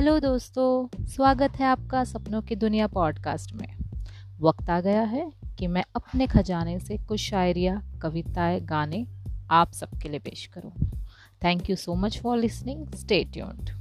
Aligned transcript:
Hello 0.00 0.20
दोस्तों, 0.20 1.04
स्वागत 1.04 1.56
है 1.56 1.66
आपका 1.66 2.04
सपनों 2.04 2.42
की 2.42 2.56
दुनिया 2.56 2.86
पॉडकास्ट 2.86 3.52
में। 3.52 3.76
वक्त 4.40 4.70
आ 4.70 4.80
गया 4.80 5.02
है 5.02 5.32
कि 5.58 5.66
मैं 5.66 5.84
अपने 5.96 6.26
खजाने 6.26 6.78
से 6.78 6.98
कुछ 6.98 7.20
शायरिया, 7.20 7.82
कविताएँ, 8.02 8.60
गाने 8.60 9.06
आप 9.50 9.72
सबके 9.72 10.08
लिए 10.08 10.18
पेश 10.18 10.46
करूँ। 10.46 10.72
Thank 11.44 11.70
you 11.70 11.76
so 11.76 11.94
much 11.94 12.18
for 12.18 12.38
listening 12.38 12.88
stay 12.88 13.24
tuned 13.24 13.79